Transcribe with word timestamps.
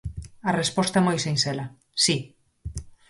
A 0.49 0.51
resposta 0.61 0.97
é 0.99 1.05
moi 1.07 1.17
sinxela: 1.25 1.65
¡si! 2.03 2.17